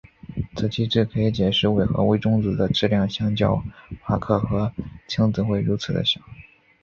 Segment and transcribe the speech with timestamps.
[0.55, 3.63] 此机制可以解释为何微中子的质量相较
[4.03, 4.73] 夸克和
[5.05, 6.19] 轻子会如此地小。